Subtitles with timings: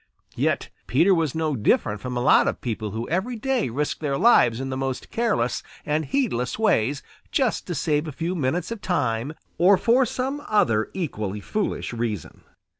[0.35, 4.17] Yet Peter was no different from a lot of people who every day risk their
[4.17, 8.81] lives in the most careless and heedless ways just to save a few minutes of
[8.81, 12.41] time or for some other equally foolish reason.